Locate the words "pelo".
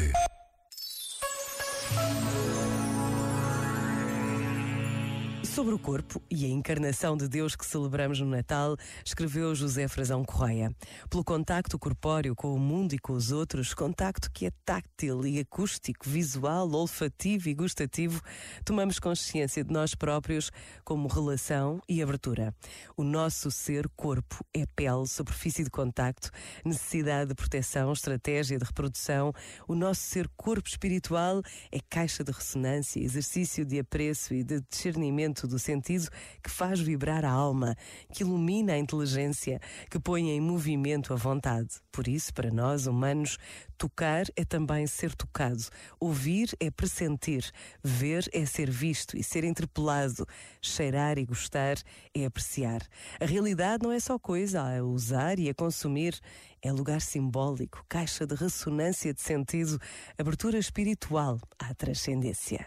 11.10-11.24